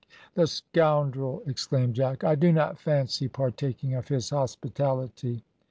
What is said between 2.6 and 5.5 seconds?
fancy partaking of his hospitality."